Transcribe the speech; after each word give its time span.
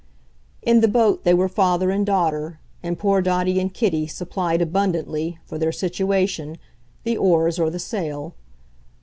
In 0.63 0.81
the 0.81 0.87
boat 0.87 1.23
they 1.25 1.33
were 1.35 1.47
father 1.47 1.91
and 1.91 2.03
daughter, 2.03 2.59
and 2.81 2.97
poor 2.97 3.21
Dotty 3.21 3.59
and 3.59 3.71
Kitty 3.71 4.07
supplied 4.07 4.59
abundantly, 4.59 5.37
for 5.45 5.59
their 5.59 5.71
situation, 5.71 6.57
the 7.03 7.17
oars 7.17 7.59
or 7.59 7.69
the 7.69 7.77
sail. 7.77 8.33